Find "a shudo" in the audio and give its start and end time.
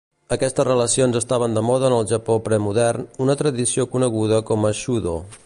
4.73-5.17